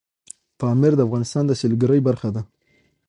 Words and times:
پامیر 0.59 0.93
د 0.97 1.01
افغانستان 1.07 1.43
د 1.47 1.51
سیلګرۍ 1.61 1.99
برخه 2.07 2.29
ده. 2.35 2.41